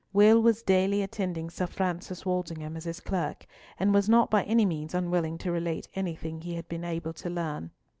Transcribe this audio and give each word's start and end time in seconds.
Will 0.13 0.41
was 0.41 0.63
daily 0.63 1.03
attending 1.03 1.51
Sir 1.51 1.67
Francis 1.67 2.25
Walsingham 2.25 2.75
as 2.75 2.85
his 2.85 2.99
clerk, 2.99 3.45
and 3.79 3.93
was 3.93 4.09
not 4.09 4.31
by 4.31 4.41
any 4.45 4.65
means 4.65 4.95
unwilling 4.95 5.37
to 5.37 5.51
relate 5.51 5.87
anything 5.93 6.41
he 6.41 6.55
had 6.55 6.67
been 6.67 6.83
able 6.83 7.13
to 7.13 7.29
learn. 7.29 7.69